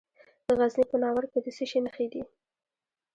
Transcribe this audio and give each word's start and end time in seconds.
د 0.47 0.49
غزني 0.59 0.85
په 0.91 0.97
ناور 1.03 1.23
کې 1.31 1.39
د 1.45 1.47
څه 1.57 1.63
شي 1.69 1.79
نښې 1.85 2.07
دي؟ 2.13 2.21